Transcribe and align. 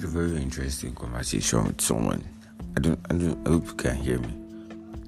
had 0.00 0.08
a 0.08 0.12
very 0.12 0.42
interesting 0.42 0.94
conversation 0.94 1.62
with 1.64 1.80
someone. 1.80 2.24
I 2.74 2.80
don't, 2.80 2.98
I 3.10 3.14
don't, 3.14 3.46
I 3.46 3.50
hope 3.50 3.66
you 3.66 3.74
can 3.74 3.96
hear 3.96 4.18
me. 4.18 4.34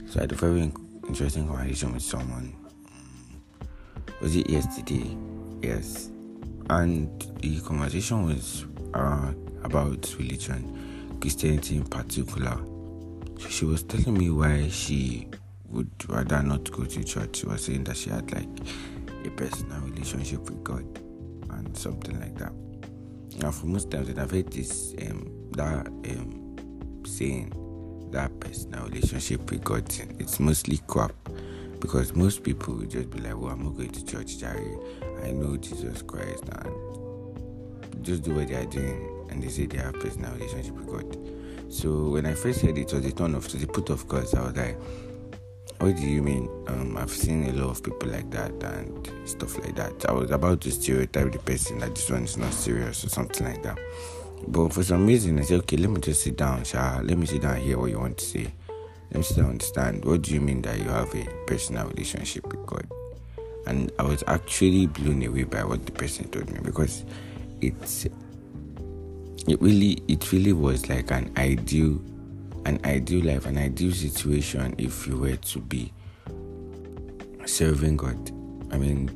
So 0.06 0.18
I 0.18 0.22
had 0.24 0.32
a 0.32 0.34
very 0.34 0.70
interesting 1.08 1.48
conversation 1.48 1.94
with 1.94 2.02
someone. 2.02 2.54
Was 4.20 4.36
it 4.36 4.50
yesterday? 4.50 5.16
Yes. 5.62 6.10
And 6.68 7.08
the 7.40 7.60
conversation 7.60 8.26
was 8.26 8.66
uh, 8.92 9.32
about 9.64 10.14
religion, 10.18 11.16
Christianity 11.22 11.76
in 11.76 11.84
particular. 11.84 12.58
So 13.38 13.48
she 13.48 13.64
was 13.64 13.84
telling 13.84 14.18
me 14.18 14.28
why 14.28 14.68
she 14.68 15.28
would 15.70 15.90
rather 16.06 16.42
not 16.42 16.70
go 16.70 16.84
to 16.84 17.02
church. 17.04 17.36
She 17.36 17.46
was 17.46 17.64
saying 17.64 17.84
that 17.84 17.96
she 17.96 18.10
had 18.10 18.30
like 18.30 18.48
a 19.24 19.30
personal 19.30 19.80
relationship 19.80 20.40
with 20.40 20.62
God 20.62 20.84
and 21.50 21.74
something 21.74 22.20
like 22.20 22.36
that. 22.36 22.52
Now, 23.38 23.50
for 23.50 23.66
most 23.66 23.90
times, 23.90 24.10
I've 24.18 24.30
heard 24.30 24.52
this 24.52 24.94
um, 25.08 25.48
that 25.52 25.86
um, 25.86 26.56
saying 27.06 27.52
that 28.12 28.38
personal 28.40 28.84
relationship 28.86 29.50
with 29.50 29.64
God, 29.64 29.84
it's 30.18 30.38
mostly 30.38 30.78
crap 30.86 31.12
because 31.80 32.14
most 32.14 32.42
people 32.42 32.74
will 32.74 32.86
just 32.86 33.10
be 33.10 33.18
like, 33.20 33.36
"Well, 33.36 33.52
I'm 33.52 33.64
not 33.64 33.76
going 33.76 33.90
to 33.90 34.04
church, 34.04 34.38
Jerry. 34.38 34.76
I 35.24 35.32
know 35.32 35.56
Jesus 35.56 36.02
Christ, 36.02 36.44
and 36.52 38.04
just 38.04 38.22
do 38.22 38.34
what 38.34 38.48
they 38.48 38.54
are 38.54 38.66
doing." 38.66 39.26
And 39.30 39.42
they 39.42 39.48
say 39.48 39.66
they 39.66 39.78
have 39.78 39.94
personal 39.94 40.32
relationship 40.34 40.74
with 40.74 40.86
God. 40.86 41.72
So 41.72 42.10
when 42.10 42.26
I 42.26 42.34
first 42.34 42.60
heard 42.60 42.76
it, 42.76 42.92
it 42.92 42.94
was 42.94 43.06
a 43.06 43.12
turn 43.12 43.34
off 43.34 43.48
to 43.48 43.56
the 43.56 43.66
put 43.66 43.88
of 43.88 44.06
God. 44.06 44.26
I 44.36 44.42
was 44.42 44.56
like, 44.56 44.76
what 45.82 45.96
do 45.96 46.06
you 46.06 46.22
mean? 46.22 46.48
Um, 46.68 46.96
I've 46.96 47.10
seen 47.10 47.44
a 47.48 47.52
lot 47.54 47.70
of 47.70 47.82
people 47.82 48.08
like 48.08 48.30
that 48.30 48.52
and 48.62 49.28
stuff 49.28 49.58
like 49.58 49.74
that. 49.74 50.08
I 50.08 50.12
was 50.12 50.30
about 50.30 50.60
to 50.60 50.70
stereotype 50.70 51.32
the 51.32 51.40
person 51.40 51.80
that 51.80 51.96
this 51.96 52.08
one 52.08 52.22
is 52.22 52.36
not 52.36 52.54
serious 52.54 53.04
or 53.04 53.08
something 53.08 53.44
like 53.44 53.64
that. 53.64 53.80
But 54.46 54.72
for 54.72 54.84
some 54.84 55.08
reason, 55.08 55.40
I 55.40 55.42
said, 55.42 55.58
okay, 55.62 55.76
let 55.76 55.90
me 55.90 56.00
just 56.00 56.22
sit 56.22 56.36
down, 56.36 56.62
Shah. 56.62 57.00
Let 57.02 57.18
me 57.18 57.26
sit 57.26 57.42
down 57.42 57.56
and 57.56 57.64
hear 57.64 57.78
what 57.78 57.90
you 57.90 57.98
want 57.98 58.18
to 58.18 58.24
say. 58.24 58.54
Let 59.10 59.16
me 59.16 59.22
sit 59.22 59.38
down 59.38 59.46
and 59.46 59.54
understand. 59.54 60.04
What 60.04 60.22
do 60.22 60.32
you 60.32 60.40
mean 60.40 60.62
that 60.62 60.78
you 60.78 60.84
have 60.84 61.12
a 61.16 61.24
personal 61.48 61.88
relationship 61.88 62.46
with 62.46 62.64
God? 62.64 62.86
And 63.66 63.90
I 63.98 64.04
was 64.04 64.22
actually 64.28 64.86
blown 64.86 65.24
away 65.24 65.42
by 65.42 65.64
what 65.64 65.84
the 65.84 65.90
person 65.90 66.28
told 66.28 66.48
me 66.48 66.60
because 66.62 67.04
it's 67.60 68.06
it 69.48 69.60
really 69.60 70.00
it 70.06 70.30
really 70.30 70.52
was 70.52 70.88
like 70.88 71.10
an 71.10 71.32
ideal 71.36 72.00
an 72.64 72.80
ideal 72.84 73.24
life, 73.24 73.46
an 73.46 73.58
ideal 73.58 73.92
situation 73.92 74.74
if 74.78 75.06
you 75.06 75.16
were 75.16 75.36
to 75.36 75.60
be 75.60 75.92
serving 77.44 77.96
God. 77.96 78.30
I 78.72 78.78
mean, 78.78 79.10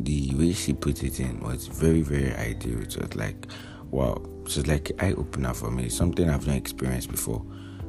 the 0.00 0.34
way 0.34 0.52
she 0.52 0.72
put 0.72 1.02
it 1.02 1.20
in 1.20 1.40
was 1.40 1.66
very, 1.66 2.02
very 2.02 2.34
ideal. 2.34 2.80
It 2.82 2.96
was 2.96 3.14
like, 3.14 3.46
wow, 3.90 4.14
it 4.14 4.44
was 4.44 4.66
like 4.66 4.90
eye 5.02 5.12
opener 5.12 5.54
for 5.54 5.70
me, 5.70 5.88
something 5.88 6.28
I've 6.28 6.46
not 6.46 6.56
experienced 6.56 7.10
before. 7.10 7.44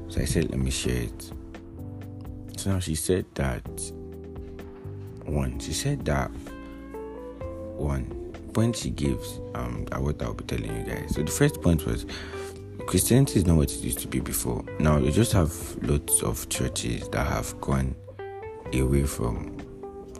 So 0.10 0.22
I 0.22 0.26
said, 0.26 0.52
let 0.52 0.60
me 0.60 0.72
share 0.72 1.04
it. 1.04 1.32
So 2.58 2.72
now 2.72 2.80
she 2.80 2.96
said 2.96 3.26
that 3.36 3.64
one, 5.26 5.60
she 5.60 5.74
said 5.74 6.06
that 6.06 6.30
one 7.76 8.06
point 8.54 8.76
she 8.76 8.90
gives, 8.90 9.40
um, 9.56 9.86
what 9.98 10.22
I'll 10.22 10.34
be 10.34 10.44
telling 10.44 10.76
you 10.76 10.84
guys. 10.84 11.16
So 11.16 11.24
the 11.24 11.32
first 11.32 11.62
point 11.62 11.86
was 11.86 12.06
Christianity 12.88 13.40
is 13.40 13.46
not 13.46 13.58
what 13.58 13.72
it 13.72 13.80
used 13.80 14.00
to 14.00 14.08
be 14.08 14.20
before. 14.20 14.66
Now 14.80 14.98
you 14.98 15.12
just 15.12 15.32
have 15.34 15.54
lots 15.84 16.22
of 16.24 16.50
churches 16.50 17.08
that 17.10 17.26
have 17.26 17.60
gone 17.62 17.96
away 18.74 19.04
from 19.04 19.58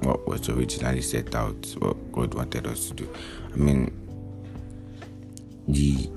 what 0.02 0.28
was 0.28 0.50
originally 0.50 1.02
set 1.02 1.36
out, 1.36 1.76
what 1.80 2.12
God 2.12 2.34
wanted 2.34 2.68
us 2.68 2.88
to 2.88 2.94
do. 2.94 3.14
I 3.54 3.56
mean, 3.56 3.92
the 5.68 6.10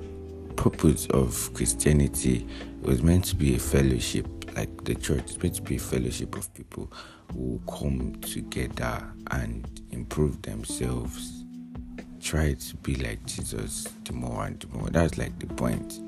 purpose 0.55 1.07
of 1.07 1.53
Christianity 1.53 2.47
was 2.81 3.03
meant 3.03 3.25
to 3.25 3.35
be 3.35 3.55
a 3.55 3.59
fellowship, 3.59 4.27
like 4.55 4.83
the 4.85 4.95
church 4.95 5.31
is 5.31 5.43
meant 5.43 5.55
to 5.55 5.61
be 5.61 5.75
a 5.75 5.79
fellowship 5.79 6.35
of 6.35 6.53
people 6.53 6.91
who 7.33 7.61
come 7.67 8.15
together 8.21 9.03
and 9.31 9.81
improve 9.91 10.41
themselves, 10.41 11.43
try 12.21 12.53
to 12.53 12.75
be 12.77 12.95
like 12.95 13.23
Jesus 13.25 13.87
the 14.03 14.13
more 14.13 14.45
and 14.45 14.59
the 14.59 14.67
more. 14.77 14.89
That's 14.89 15.17
like 15.17 15.37
the 15.39 15.47
point. 15.47 15.99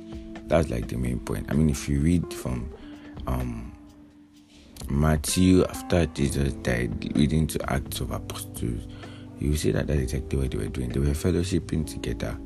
That's 0.47 0.69
like 0.69 0.87
the 0.87 0.97
main 0.97 1.19
point. 1.19 1.47
I 1.49 1.53
mean, 1.53 1.69
if 1.69 1.89
you 1.89 1.99
read 1.99 2.33
from 2.33 2.69
um, 3.27 3.73
Matthew 4.89 5.65
after 5.65 6.05
Jesus 6.07 6.53
died, 6.53 7.15
reading 7.15 7.47
to 7.47 7.71
Acts 7.71 7.99
of 7.99 8.11
Apostles, 8.11 8.87
you 9.39 9.55
see 9.55 9.71
that 9.71 9.87
that's 9.87 9.99
exactly 9.99 10.39
what 10.39 10.51
they 10.51 10.57
were 10.57 10.67
doing. 10.67 10.89
They 10.89 10.99
were 10.99 11.07
fellowshipping 11.07 11.85
together. 11.85 12.37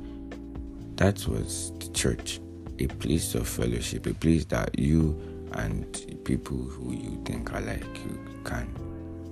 That 0.96 1.26
was 1.28 1.72
the 1.80 1.90
church, 1.94 2.40
a 2.80 2.88
place 2.88 3.36
of 3.36 3.48
fellowship, 3.48 4.08
a 4.08 4.14
place 4.14 4.46
that 4.46 4.78
you 4.78 5.20
and 5.54 5.86
people 6.24 6.58
who 6.58 6.94
you 6.94 7.22
think 7.26 7.54
are 7.54 7.62
like 7.62 7.84
you 8.06 8.20
can 8.44 8.68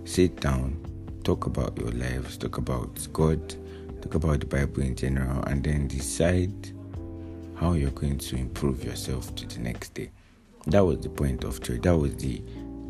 sit 0.05 0.39
down, 0.41 0.79
talk 1.23 1.45
about 1.47 1.77
your 1.77 1.91
lives, 1.91 2.37
talk 2.37 2.57
about 2.57 3.07
God, 3.13 3.55
talk 4.01 4.15
about 4.15 4.39
the 4.41 4.45
Bible 4.45 4.83
in 4.83 4.95
general, 4.95 5.43
and 5.43 5.63
then 5.63 5.87
decide 5.87 6.71
how 7.59 7.73
you're 7.73 7.91
going 7.91 8.17
to 8.17 8.37
improve 8.37 8.83
yourself 8.83 9.35
to 9.35 9.45
the 9.45 9.59
next 9.59 9.93
day. 9.93 10.09
That 10.67 10.85
was 10.85 10.99
the 10.99 11.09
point 11.09 11.43
of 11.43 11.61
church. 11.61 11.81
That 11.81 11.97
was 11.97 12.15
the 12.15 12.41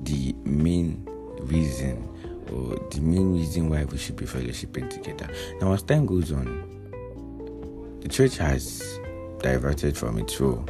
the 0.03 0.33
main 0.45 1.07
reason 1.41 2.07
or 2.51 2.75
the 2.89 3.01
main 3.01 3.33
reason 3.33 3.69
why 3.69 3.83
we 3.85 3.97
should 3.97 4.15
be 4.15 4.25
fellowshipping 4.25 4.89
together. 4.89 5.29
Now 5.59 5.73
as 5.73 5.81
time 5.83 6.05
goes 6.05 6.31
on, 6.31 7.99
the 8.01 8.07
church 8.07 8.37
has 8.37 8.99
diverted 9.39 9.97
from 9.97 10.19
its 10.19 10.39
role. 10.39 10.65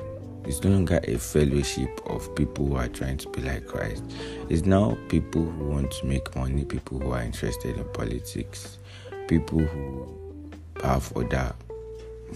It's 0.45 0.63
no 0.63 0.71
longer 0.71 0.99
a 1.03 1.17
fellowship 1.17 2.01
of 2.05 2.33
people 2.35 2.67
who 2.67 2.75
are 2.77 2.87
trying 2.87 3.17
to 3.17 3.29
be 3.29 3.41
like 3.41 3.67
Christ. 3.67 4.03
It's 4.47 4.65
now 4.65 4.97
people 5.09 5.43
who 5.43 5.65
want 5.65 5.91
to 5.91 6.05
make 6.05 6.35
money, 6.35 6.63
people 6.63 6.99
who 6.99 7.11
are 7.11 7.21
interested 7.21 7.77
in 7.77 7.83
politics, 7.93 8.79
people 9.27 9.59
who 9.59 10.51
have 10.81 11.15
other 11.15 11.53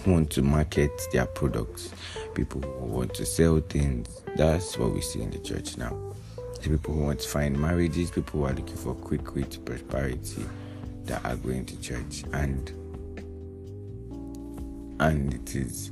want 0.06 0.30
to 0.30 0.42
market 0.42 0.90
their 1.12 1.26
products, 1.26 1.90
people 2.34 2.60
who 2.60 2.86
want 2.86 3.14
to 3.14 3.26
sell 3.26 3.60
things. 3.60 4.22
That's 4.36 4.78
what 4.78 4.92
we 4.92 5.00
see 5.00 5.22
in 5.22 5.30
the 5.30 5.38
church 5.38 5.76
now. 5.76 5.96
The 6.62 6.70
people 6.70 6.94
who 6.94 7.02
want 7.02 7.20
to 7.20 7.28
find 7.28 7.58
marriages, 7.58 8.10
people 8.10 8.40
who 8.40 8.46
are 8.46 8.52
looking 8.52 8.76
for 8.76 8.94
quick 8.94 9.50
to 9.50 9.58
prosperity 9.60 10.44
that 11.04 11.24
are 11.24 11.36
going 11.36 11.66
to 11.66 11.80
church. 11.80 12.24
And 12.32 12.72
and 15.00 15.34
it 15.34 15.54
is 15.56 15.90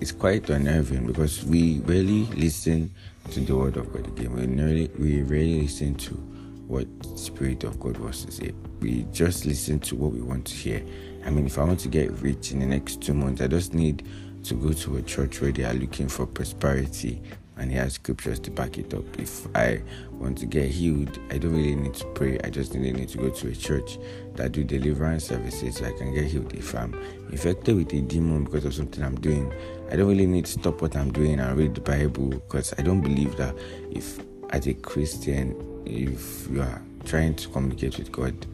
it's 0.00 0.12
quite 0.12 0.48
unnerving 0.50 1.06
because 1.06 1.44
we 1.44 1.80
rarely 1.80 2.24
listen 2.26 2.90
to 3.30 3.40
the 3.40 3.56
word 3.56 3.76
of 3.76 3.92
God 3.92 4.06
again. 4.06 4.34
We 4.34 4.46
rarely 4.46 4.90
we 4.98 5.22
rarely 5.22 5.62
listen 5.62 5.94
to 5.96 6.35
what 6.66 6.86
Spirit 7.16 7.64
of 7.64 7.78
God 7.80 7.96
wants 7.98 8.24
to 8.24 8.32
say. 8.32 8.52
We 8.80 9.06
just 9.12 9.46
listen 9.46 9.80
to 9.80 9.96
what 9.96 10.12
we 10.12 10.20
want 10.20 10.46
to 10.46 10.54
hear 10.54 10.82
I 11.26 11.30
mean, 11.30 11.46
if 11.46 11.58
I 11.58 11.64
want 11.64 11.80
to 11.80 11.88
get 11.88 12.12
rich 12.22 12.52
in 12.52 12.60
the 12.60 12.66
next 12.66 13.02
two 13.02 13.12
months, 13.12 13.40
I 13.40 13.48
just 13.48 13.74
need 13.74 14.08
to 14.44 14.54
go 14.54 14.72
to 14.72 14.98
a 14.98 15.02
church 15.02 15.40
where 15.40 15.50
they 15.50 15.64
are 15.64 15.74
looking 15.74 16.06
for 16.06 16.24
prosperity 16.24 17.20
and 17.56 17.72
he 17.72 17.76
has 17.76 17.94
scriptures 17.94 18.38
to 18.40 18.50
back 18.52 18.78
it 18.78 18.94
up. 18.94 19.04
If 19.18 19.44
I 19.56 19.82
want 20.12 20.38
to 20.38 20.46
get 20.46 20.70
healed, 20.70 21.18
I 21.30 21.38
don't 21.38 21.50
really 21.50 21.74
need 21.74 21.94
to 21.94 22.04
pray. 22.12 22.38
I 22.44 22.50
just 22.50 22.74
really 22.74 22.92
need 22.92 23.08
to 23.08 23.18
go 23.18 23.28
to 23.28 23.48
a 23.48 23.54
church 23.56 23.98
that 24.36 24.52
do 24.52 24.62
deliverance 24.62 25.24
services 25.24 25.78
so 25.78 25.86
I 25.86 25.92
can 25.92 26.14
get 26.14 26.26
healed. 26.26 26.52
If 26.52 26.76
I'm 26.76 26.94
infected 27.32 27.74
with 27.74 27.92
a 27.92 28.02
demon 28.02 28.44
because 28.44 28.64
of 28.64 28.74
something 28.74 29.02
I'm 29.02 29.20
doing, 29.20 29.52
I 29.90 29.96
don't 29.96 30.08
really 30.08 30.26
need 30.26 30.44
to 30.44 30.52
stop 30.52 30.80
what 30.80 30.94
I'm 30.94 31.12
doing 31.12 31.40
and 31.40 31.58
read 31.58 31.74
the 31.74 31.80
Bible 31.80 32.28
because 32.28 32.72
I 32.78 32.82
don't 32.82 33.00
believe 33.00 33.36
that 33.38 33.56
if 33.90 34.20
as 34.50 34.66
a 34.66 34.74
Christian, 34.74 35.54
if 35.86 36.48
you 36.50 36.62
are 36.62 36.82
trying 37.04 37.34
to 37.36 37.48
communicate 37.48 37.98
with 37.98 38.12
God, 38.12 38.46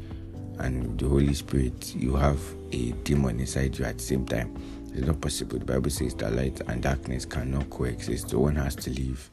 and 0.58 0.98
the 0.98 1.08
Holy 1.08 1.34
Spirit, 1.34 1.94
you 1.94 2.14
have 2.14 2.40
a 2.72 2.92
demon 3.04 3.40
inside 3.40 3.76
you 3.78 3.84
at 3.84 3.98
the 3.98 4.04
same 4.04 4.26
time. 4.26 4.56
It's 4.94 5.06
not 5.06 5.20
possible. 5.20 5.58
The 5.58 5.64
Bible 5.64 5.90
says 5.90 6.14
that 6.16 6.34
light 6.34 6.60
and 6.68 6.82
darkness 6.82 7.24
cannot 7.24 7.70
coexist. 7.70 8.28
The 8.28 8.38
one 8.38 8.56
has 8.56 8.76
to 8.76 8.90
leave. 8.90 9.30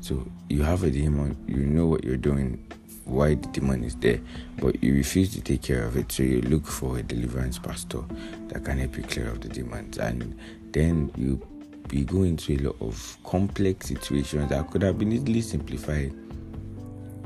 So 0.00 0.26
you 0.48 0.62
have 0.62 0.84
a 0.84 0.90
demon, 0.90 1.36
you 1.48 1.66
know 1.66 1.86
what 1.86 2.04
you're 2.04 2.16
doing, 2.16 2.64
why 3.04 3.34
the 3.34 3.48
demon 3.48 3.82
is 3.82 3.96
there, 3.96 4.20
but 4.58 4.82
you 4.82 4.94
refuse 4.94 5.34
to 5.34 5.40
take 5.40 5.62
care 5.62 5.84
of 5.84 5.96
it. 5.96 6.12
So 6.12 6.22
you 6.22 6.40
look 6.42 6.64
for 6.64 6.98
a 6.98 7.02
deliverance 7.02 7.58
pastor 7.58 8.02
that 8.48 8.64
can 8.64 8.78
help 8.78 8.96
you 8.96 9.02
clear 9.02 9.28
of 9.28 9.40
the 9.40 9.48
demons. 9.48 9.98
And 9.98 10.38
then 10.70 11.10
you 11.16 11.44
you 11.92 12.04
go 12.04 12.22
into 12.22 12.54
a 12.54 12.58
lot 12.58 12.76
of 12.80 13.16
complex 13.24 13.88
situations 13.88 14.48
that 14.50 14.70
could 14.70 14.82
have 14.82 14.98
been 14.98 15.12
easily 15.12 15.40
simplified 15.40 16.12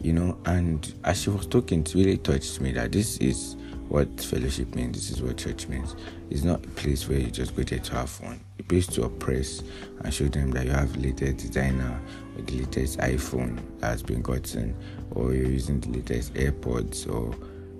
you 0.04 0.12
know. 0.12 0.38
And 0.44 0.94
as 1.02 1.22
she 1.22 1.30
was 1.30 1.46
talking, 1.46 1.80
it 1.80 1.94
really 1.94 2.18
touched 2.18 2.60
me 2.60 2.72
that 2.72 2.92
this 2.92 3.16
is 3.16 3.56
what 3.88 4.20
fellowship 4.20 4.74
means. 4.74 4.96
This 4.96 5.10
is 5.10 5.22
what 5.22 5.38
church 5.38 5.66
means. 5.66 5.96
It's 6.30 6.44
not 6.44 6.64
a 6.64 6.68
place 6.68 7.08
where 7.08 7.18
you 7.18 7.30
just 7.30 7.56
go 7.56 7.62
there 7.62 7.78
to 7.78 7.94
have 7.94 8.10
fun. 8.10 8.38
A 8.60 8.62
place 8.62 8.86
to 8.88 9.04
oppress 9.04 9.62
and 10.00 10.12
show 10.12 10.26
them 10.26 10.50
that 10.52 10.66
you 10.66 10.72
have 10.72 10.92
the 10.92 11.08
latest 11.08 11.38
designer 11.38 11.98
or 12.36 12.42
the 12.42 12.60
latest 12.60 12.98
iPhone 12.98 13.58
that 13.80 13.88
has 13.88 14.02
been 14.02 14.20
gotten, 14.22 14.76
or 15.12 15.34
you're 15.34 15.50
using 15.50 15.80
the 15.80 15.88
latest 15.88 16.34
AirPods, 16.34 17.10
or 17.10 17.34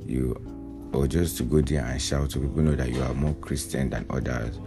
you, 0.07 0.35
or 0.93 1.07
just 1.07 1.37
to 1.39 1.43
go 1.43 1.61
there 1.61 1.85
and 1.85 2.01
shout 2.01 2.33
so 2.33 2.41
people 2.41 2.63
know 2.63 2.75
that 2.75 2.91
you 2.91 3.03
are 3.03 3.15
more 3.15 3.35
Christian 3.35 3.91
than 3.91 4.07
others. 4.09 4.59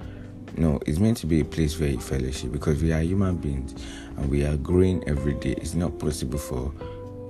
No, 0.56 0.80
it's 0.86 1.00
meant 1.00 1.18
to 1.18 1.28
be 1.28 1.42
a 1.42 1.46
place 1.46 1.80
where 1.80 1.90
you 1.90 2.00
fellowship 2.00 2.52
because 2.52 2.82
we 2.82 2.94
are 2.94 3.02
human 3.02 3.36
beings 3.36 3.76
and 4.18 4.30
we 4.30 4.46
are 4.46 4.58
growing 4.58 5.08
every 5.08 5.34
day. 5.34 5.52
It's 5.58 5.74
not 5.74 6.00
possible 6.00 6.40
for 6.40 6.72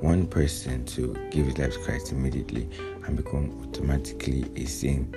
one 0.02 0.28
person 0.28 0.86
to 0.86 1.14
give 1.32 1.48
his 1.48 1.58
life 1.58 1.74
to 1.74 1.80
Christ 1.80 2.12
immediately 2.12 2.70
and 3.06 3.18
become 3.18 3.52
automatically 3.64 4.46
a 4.56 4.66
saint. 4.66 5.16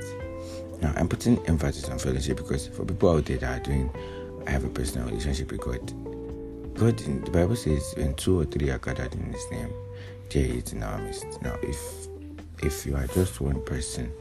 Now, 0.80 0.94
I'm 0.96 1.08
putting 1.08 1.38
emphasis 1.46 1.88
on 1.88 1.98
fellowship 1.98 2.38
because 2.38 2.68
for 2.68 2.84
people 2.84 3.10
out 3.10 3.26
there 3.26 3.36
that 3.38 3.60
are 3.60 3.62
doing, 3.62 3.90
I 4.46 4.50
have 4.50 4.64
a 4.64 4.68
personal 4.68 5.06
relationship 5.08 5.52
with 5.52 5.60
God. 5.60 5.92
God, 6.74 6.96
the 6.96 7.30
Bible 7.30 7.56
says, 7.56 7.92
when 7.96 8.14
two 8.14 8.40
or 8.40 8.44
three 8.46 8.70
are 8.70 8.78
gathered 8.78 9.14
in 9.14 9.32
His 9.32 9.50
name, 9.50 9.70
there 10.30 10.46
is 10.46 10.72
in 10.72 10.82
our 10.82 10.98
midst. 10.98 11.42
Now, 11.42 11.56
if 11.62 11.78
if 12.62 12.86
you 12.86 12.94
are 12.96 13.06
just 13.08 13.40
one 13.40 13.62
person, 13.64 14.12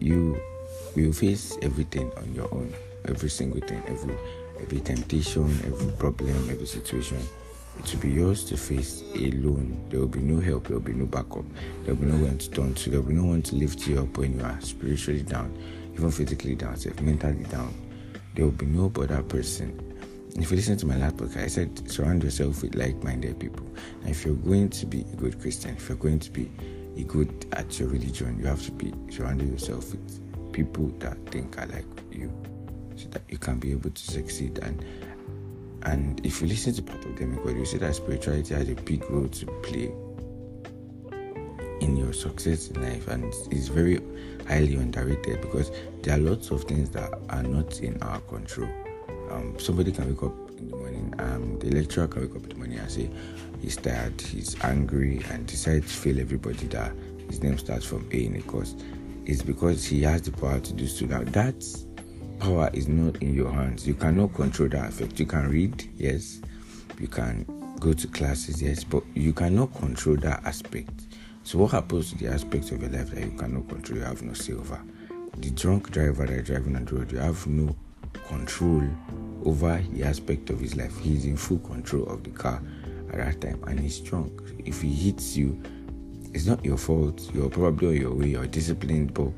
you 0.00 0.40
will 0.96 1.12
face 1.12 1.56
everything 1.62 2.10
on 2.16 2.32
your 2.34 2.52
own, 2.52 2.72
every 3.06 3.30
single 3.30 3.60
thing, 3.60 3.82
every 3.86 4.16
every 4.60 4.80
temptation, 4.80 5.50
every 5.64 5.92
problem, 5.92 6.50
every 6.50 6.66
situation 6.66 7.18
it 7.78 7.92
will 7.92 8.00
be 8.00 8.10
yours 8.10 8.44
to 8.44 8.56
face 8.56 9.02
alone. 9.14 9.84
There 9.90 10.00
will 10.00 10.06
be 10.06 10.20
no 10.20 10.40
help, 10.40 10.68
there 10.68 10.76
will 10.76 10.84
be 10.84 10.92
no 10.92 11.06
backup, 11.06 11.44
there 11.84 11.94
will 11.94 12.06
be 12.06 12.12
no 12.12 12.24
one 12.24 12.38
to 12.38 12.50
turn 12.50 12.74
to, 12.74 12.90
there 12.90 13.00
will 13.00 13.08
be 13.08 13.14
no 13.14 13.24
one 13.24 13.42
to 13.42 13.56
lift 13.56 13.86
you 13.86 14.00
up 14.00 14.16
when 14.16 14.38
you 14.38 14.44
are 14.44 14.60
spiritually 14.60 15.22
down, 15.22 15.56
even 15.92 16.10
physically 16.10 16.54
down, 16.54 16.76
mentally 17.00 17.44
down. 17.44 17.74
There 18.34 18.44
will 18.44 18.52
be 18.52 18.66
no 18.66 18.92
other 18.96 19.22
person. 19.22 19.80
If 20.36 20.50
you 20.50 20.56
listen 20.56 20.76
to 20.78 20.86
my 20.86 20.96
last 20.96 21.16
podcast, 21.16 21.44
I 21.44 21.46
said 21.46 21.90
surround 21.90 22.24
yourself 22.24 22.62
with 22.62 22.74
like 22.74 23.02
minded 23.04 23.38
people. 23.38 23.66
And 24.00 24.10
if 24.10 24.24
you're 24.24 24.34
going 24.34 24.70
to 24.70 24.86
be 24.86 25.02
a 25.12 25.16
good 25.16 25.40
Christian, 25.40 25.76
if 25.76 25.88
you're 25.88 25.98
going 25.98 26.18
to 26.20 26.30
be 26.30 26.50
a 26.96 27.02
good 27.04 27.46
at 27.52 27.78
your 27.78 27.88
religion, 27.88 28.38
you 28.38 28.46
have 28.46 28.64
to 28.64 28.72
be 28.72 28.92
surrounding 29.10 29.52
yourself 29.52 29.92
with 29.92 30.52
people 30.52 30.88
that 30.98 31.16
think 31.30 31.56
alike 31.58 31.84
you 32.10 32.32
so 32.96 33.08
that 33.08 33.22
you 33.28 33.38
can 33.38 33.58
be 33.58 33.72
able 33.72 33.90
to 33.90 34.02
succeed 34.02 34.58
and 34.58 34.84
and 35.82 36.24
if 36.24 36.40
you 36.40 36.48
listen 36.48 36.72
to 36.72 36.82
part 36.82 37.04
of 37.04 37.20
you 37.20 37.64
see 37.66 37.78
that 37.78 37.94
spirituality 37.94 38.54
has 38.54 38.68
a 38.68 38.74
big 38.74 39.08
role 39.10 39.28
to 39.28 39.46
play 39.62 39.92
in 41.80 41.96
your 41.96 42.12
success 42.12 42.68
in 42.68 42.82
life 42.82 43.06
and 43.08 43.24
it's 43.50 43.68
very 43.68 44.00
highly 44.48 44.76
underrated 44.76 45.40
because 45.40 45.70
there 46.02 46.16
are 46.16 46.20
lots 46.20 46.50
of 46.50 46.64
things 46.64 46.90
that 46.90 47.12
are 47.28 47.42
not 47.42 47.80
in 47.80 48.02
our 48.02 48.20
control. 48.20 48.68
Um, 49.30 49.58
somebody 49.58 49.92
can 49.92 50.08
wake 50.08 50.22
up 50.22 50.32
in 50.58 50.70
the 50.70 50.76
morning, 50.76 51.14
um, 51.18 51.58
the 51.58 51.70
lecturer 51.70 52.06
can 52.06 52.22
wake 52.22 52.36
up 52.36 52.42
in 52.44 52.48
the 52.50 52.54
morning 52.54 52.78
and 52.78 52.90
say 52.90 53.10
he's 53.60 53.76
tired, 53.76 54.18
he's 54.20 54.56
angry, 54.62 55.22
and 55.30 55.46
decide 55.46 55.82
to 55.82 55.88
fail 55.88 56.18
everybody 56.20 56.66
that 56.68 56.92
his 57.28 57.42
name 57.42 57.58
starts 57.58 57.84
from 57.84 58.08
A 58.12 58.24
in 58.26 58.36
a 58.36 58.42
course. 58.42 58.74
It's 59.26 59.42
because 59.42 59.84
he 59.84 60.02
has 60.02 60.22
the 60.22 60.32
power 60.32 60.60
to 60.60 60.72
do 60.72 60.86
so. 60.86 61.06
Now 61.06 61.22
that's 61.24 61.86
power 62.38 62.70
is 62.72 62.88
not 62.88 63.22
in 63.22 63.34
your 63.34 63.50
hands. 63.50 63.86
You 63.86 63.94
cannot 63.94 64.34
control 64.34 64.68
that 64.70 64.88
effect. 64.88 65.18
You 65.18 65.26
can 65.26 65.48
read, 65.48 65.88
yes. 65.96 66.40
You 66.98 67.08
can 67.08 67.46
go 67.80 67.92
to 67.92 68.06
classes, 68.08 68.62
yes, 68.62 68.84
but 68.84 69.02
you 69.14 69.32
cannot 69.32 69.74
control 69.74 70.16
that 70.16 70.44
aspect. 70.44 71.06
So 71.42 71.58
what 71.58 71.72
happens 71.72 72.10
to 72.10 72.18
the 72.18 72.28
aspects 72.28 72.70
of 72.70 72.80
your 72.80 72.90
life 72.90 73.10
that 73.10 73.20
you 73.20 73.32
cannot 73.32 73.68
control? 73.68 73.98
You 73.98 74.04
have 74.04 74.22
no 74.22 74.32
say 74.32 74.54
over. 74.54 74.80
The 75.38 75.50
drunk 75.50 75.90
driver 75.90 76.26
that 76.26 76.32
is 76.32 76.46
driving 76.46 76.76
on 76.76 76.84
the 76.84 76.94
road, 76.94 77.12
you 77.12 77.18
have 77.18 77.46
no 77.46 77.74
control 78.28 78.84
over 79.44 79.82
the 79.92 80.04
aspect 80.04 80.50
of 80.50 80.60
his 80.60 80.76
life. 80.76 80.96
He's 81.00 81.24
in 81.24 81.36
full 81.36 81.58
control 81.58 82.06
of 82.06 82.24
the 82.24 82.30
car 82.30 82.62
at 83.12 83.18
that 83.18 83.40
time 83.40 83.62
and 83.66 83.78
he's 83.80 84.00
drunk. 84.00 84.40
If 84.64 84.80
he 84.80 84.92
hits 84.92 85.36
you, 85.36 85.60
it's 86.32 86.46
not 86.46 86.64
your 86.64 86.78
fault. 86.78 87.30
You're 87.34 87.50
probably 87.50 87.88
on 87.88 87.96
your 87.96 88.14
way, 88.14 88.28
you're 88.28 88.46
disciplined, 88.46 89.12
but 89.14 89.32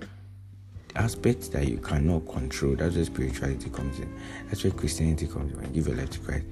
aspects 0.96 1.48
that 1.48 1.68
you 1.68 1.78
cannot 1.78 2.26
control. 2.26 2.74
That's 2.74 2.96
where 2.96 3.04
spirituality 3.04 3.70
comes 3.70 4.00
in. 4.00 4.12
That's 4.46 4.64
where 4.64 4.72
Christianity 4.72 5.26
comes 5.26 5.52
in. 5.52 5.58
When 5.58 5.66
you 5.68 5.82
give 5.82 5.86
your 5.88 5.96
life 5.96 6.10
to 6.10 6.20
Christ, 6.20 6.46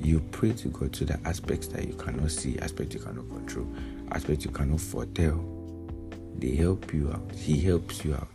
you 0.00 0.20
pray 0.32 0.52
to 0.52 0.68
God 0.68 0.92
to 0.94 1.04
the 1.04 1.18
aspects 1.26 1.68
that 1.68 1.86
you 1.86 1.94
cannot 1.94 2.30
see, 2.30 2.58
aspects 2.58 2.94
you 2.94 3.00
cannot 3.00 3.28
control, 3.28 3.66
aspects 4.12 4.44
you 4.44 4.50
cannot 4.50 4.80
foretell. 4.80 5.44
They 6.36 6.54
help 6.56 6.92
you 6.92 7.10
out. 7.12 7.32
He 7.34 7.60
helps 7.60 8.04
you 8.04 8.14
out 8.14 8.28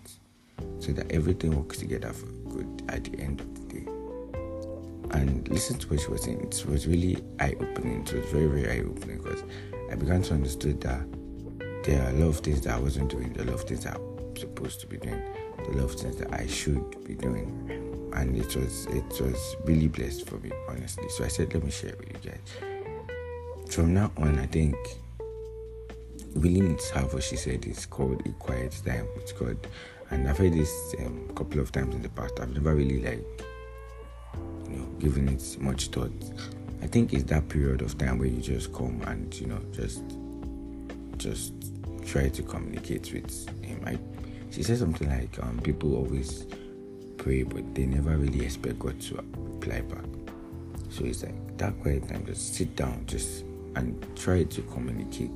so 0.80 0.92
that 0.94 1.12
everything 1.12 1.56
works 1.56 1.78
together 1.78 2.12
for 2.12 2.26
good 2.26 2.84
at 2.90 3.04
the 3.04 3.20
end 3.20 3.42
of 3.42 3.54
the 3.56 3.80
day. 3.80 3.86
And 5.12 5.48
listen 5.50 5.78
to 5.80 5.88
what 5.90 6.00
she 6.00 6.08
was 6.08 6.24
saying. 6.24 6.42
It 6.42 6.66
was 6.66 6.88
really 6.88 7.18
eye 7.40 7.56
opening. 7.60 8.02
It 8.02 8.14
was 8.14 8.26
very, 8.32 8.48
very 8.48 8.80
eye 8.80 8.84
opening 8.84 9.22
because 9.22 9.44
I 9.92 9.96
began 9.96 10.22
to 10.24 10.34
understand 10.34 10.82
that 10.82 11.06
there 11.84 12.02
are 12.04 12.10
a 12.10 12.14
lot 12.14 12.28
of 12.28 12.38
things 12.38 12.62
that 12.62 12.76
I 12.76 12.80
wasn't 12.80 13.10
doing, 13.10 13.36
a 13.40 13.44
lot 13.44 13.56
of 13.56 13.64
things 13.64 13.84
that 13.84 13.96
I'm 13.96 14.38
supposed 14.38 14.80
to 14.82 14.88
be 14.88 14.98
doing 14.98 15.22
the 15.66 15.78
love 15.78 15.94
things 15.94 16.18
that 16.18 16.34
I 16.34 16.48
should 16.48 17.04
be 17.06 17.16
doing. 17.16 18.12
And 18.14 18.36
it 18.36 18.56
was 18.56 18.86
it 18.88 19.22
was 19.22 19.56
really 19.66 19.88
blessed 19.88 20.28
for 20.28 20.38
me, 20.38 20.52
honestly. 20.68 21.08
So 21.10 21.24
I 21.24 21.28
said, 21.28 21.54
let 21.54 21.64
me 21.64 21.72
share 21.72 21.92
it 21.92 22.00
with 22.00 22.26
you 22.26 22.32
guys. 22.32 23.74
From 23.74 23.94
now 23.94 24.12
on, 24.18 24.40
I 24.40 24.48
think 24.48 24.76
really 26.36 26.62
need 26.62 26.80
to 26.80 26.94
have 26.96 27.14
what 27.14 27.24
she 27.24 27.36
said 27.36 27.66
is 27.66 27.86
called 27.86 28.26
a 28.26 28.30
quiet 28.34 28.80
time 28.86 29.08
with 29.16 29.38
God. 29.38 29.58
And 30.12 30.28
I've 30.28 30.38
heard 30.38 30.54
this 30.54 30.96
a 31.00 31.06
um, 31.06 31.28
couple 31.36 31.60
of 31.60 31.72
times 31.72 31.96
in 31.96 32.02
the 32.02 32.10
past. 32.10 32.40
I've 32.40 32.54
never 32.54 32.76
really 32.76 33.02
like 33.02 33.24
you 34.70 34.78
know 34.78 34.86
given 35.00 35.28
it 35.30 35.58
much 35.60 35.88
thought. 35.90 36.12
I 36.82 36.88
think 36.88 37.14
it's 37.14 37.24
that 37.26 37.48
period 37.50 37.82
of 37.82 37.98
time 37.98 38.20
where 38.20 38.28
you 38.28 38.42
just 38.42 38.74
come 38.74 39.02
and 39.06 39.34
you 39.40 39.48
know 39.48 39.60
just 39.72 40.04
just 41.18 41.54
try 42.06 42.30
to 42.30 42.42
communicate 42.44 43.12
with 43.14 43.64
him. 43.64 43.82
I 43.86 44.00
she 44.52 44.64
said 44.64 44.78
something 44.78 45.10
like 45.10 45.38
um, 45.44 45.60
people 45.64 45.96
always 45.96 46.46
pray 47.18 47.44
but 47.44 47.76
they 47.76 47.86
never 47.86 48.18
really 48.18 48.44
expect 48.44 48.80
God 48.80 49.00
to 49.02 49.16
reply 49.16 49.82
back. 49.82 50.06
So 50.90 51.06
it's 51.06 51.24
like 51.24 51.58
that 51.58 51.80
quiet 51.82 52.08
time, 52.08 52.26
just 52.26 52.56
sit 52.56 52.76
down, 52.76 53.06
just 53.06 53.44
and 53.76 54.04
try 54.18 54.44
to 54.44 54.62
communicate 54.64 55.32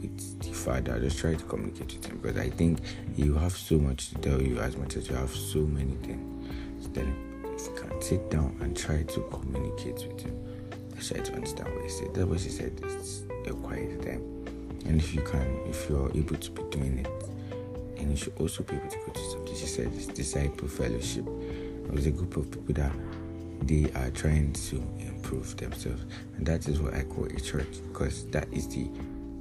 with 0.00 0.40
the 0.40 0.52
Father. 0.52 1.00
Just 1.00 1.18
try 1.18 1.34
to 1.34 1.44
communicate 1.44 1.94
with 1.94 2.06
Him 2.06 2.18
because 2.18 2.38
I 2.38 2.50
think 2.50 2.78
you 3.16 3.34
have 3.34 3.56
so 3.56 3.78
much 3.78 4.10
to 4.10 4.14
tell 4.16 4.40
you 4.40 4.58
as 4.60 4.76
much 4.76 4.96
as 4.96 5.08
you 5.08 5.16
have 5.16 5.30
so 5.30 5.60
many 5.60 5.94
things. 5.96 6.84
So 6.84 6.88
then, 6.90 7.16
if 7.56 7.66
you 7.66 7.74
can 7.74 8.00
sit 8.00 8.30
down 8.30 8.56
and 8.60 8.76
try 8.76 9.02
to 9.02 9.20
communicate 9.32 10.06
with 10.06 10.20
Him, 10.20 10.36
let's 10.94 11.08
try 11.08 11.18
to 11.18 11.32
understand 11.32 11.74
what 11.74 11.82
He 11.82 11.90
said. 11.90 12.14
That's 12.14 12.26
what 12.26 12.40
she 12.40 12.50
said. 12.50 12.78
It's 12.84 13.22
a 13.46 13.52
quiet 13.52 14.02
time, 14.02 14.22
and 14.86 15.00
if 15.00 15.14
you 15.14 15.22
can, 15.22 15.60
if 15.66 15.88
you're 15.88 16.10
able 16.14 16.36
to 16.36 16.50
be 16.52 16.62
doing 16.70 16.98
it 16.98 17.08
and 17.98 18.10
you 18.10 18.16
should 18.16 18.34
also 18.38 18.62
be 18.62 18.76
able 18.76 18.88
to 18.88 18.98
go 18.98 19.12
to 19.12 19.30
something. 19.30 19.56
She 19.56 19.66
said 19.66 19.92
this 19.92 20.06
disciple 20.06 20.68
fellowship. 20.68 21.26
It 21.26 21.92
was 21.92 22.06
a 22.06 22.10
group 22.10 22.36
of 22.36 22.50
people 22.50 22.74
that 22.74 22.92
they 23.62 23.90
are 23.94 24.10
trying 24.10 24.52
to 24.52 24.76
improve 24.98 25.56
themselves, 25.56 26.04
and 26.36 26.46
that 26.46 26.68
is 26.68 26.80
what 26.80 26.94
I 26.94 27.02
call 27.04 27.24
a 27.24 27.40
church 27.40 27.78
because 27.88 28.26
that 28.30 28.52
is 28.52 28.68
the 28.68 28.88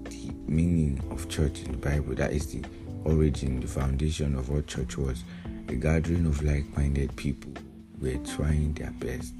the 0.09 0.31
meaning 0.47 1.01
of 1.11 1.27
church 1.29 1.61
in 1.63 1.71
the 1.73 1.77
Bible. 1.77 2.15
That 2.15 2.31
is 2.31 2.51
the 2.53 2.63
origin, 3.03 3.59
the 3.59 3.67
foundation 3.67 4.35
of 4.35 4.49
what 4.49 4.67
church 4.67 4.97
was. 4.97 5.23
A 5.67 5.73
gathering 5.73 6.27
of 6.27 6.43
like-minded 6.43 7.15
people 7.15 7.51
who 7.99 8.07
were 8.07 8.23
trying 8.25 8.73
their 8.73 8.91
best 8.91 9.33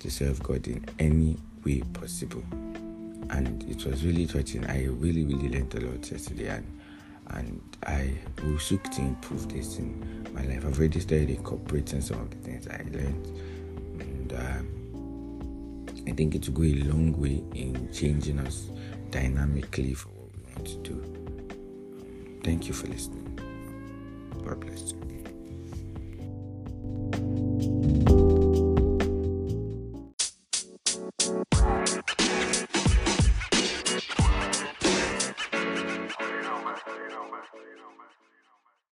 to 0.00 0.10
serve 0.10 0.42
God 0.42 0.66
in 0.66 0.84
any 0.98 1.36
way 1.64 1.82
possible. 1.92 2.42
And 3.30 3.62
it 3.70 3.84
was 3.86 4.04
really 4.04 4.26
touching. 4.26 4.66
I 4.66 4.86
really, 4.86 5.24
really 5.24 5.48
learned 5.48 5.74
a 5.74 5.80
lot 5.80 6.10
yesterday 6.10 6.48
and 6.48 6.66
and 7.34 7.60
I 7.86 8.14
will 8.42 8.58
seek 8.58 8.82
to 8.84 9.00
improve 9.00 9.48
this 9.48 9.78
in 9.78 10.26
my 10.34 10.42
life. 10.42 10.64
I've 10.66 10.78
already 10.78 11.00
started 11.00 11.30
incorporating 11.30 12.00
some 12.00 12.20
of 12.20 12.30
the 12.30 12.36
things 12.36 12.68
I 12.68 12.82
learned, 12.92 13.26
and 14.00 14.32
uh, 14.32 16.10
I 16.10 16.14
think 16.14 16.34
it 16.34 16.48
will 16.48 16.54
go 16.54 16.62
a 16.62 16.82
long 16.84 17.18
way 17.18 17.42
in 17.54 17.92
changing 17.92 18.38
us 18.40 18.70
dynamically 19.10 19.94
for 19.94 20.08
what 20.08 20.30
we 20.34 20.54
want 20.54 20.66
to 20.66 20.76
do. 20.90 22.40
Thank 22.44 22.68
you 22.68 22.74
for 22.74 22.86
listening. 22.88 23.38
God 24.44 24.60
bless 24.60 24.92
you. 24.92 25.11